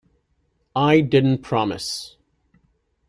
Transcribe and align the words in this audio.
I 0.75 1.01
didn't 1.01 1.43
promise. 1.43 2.17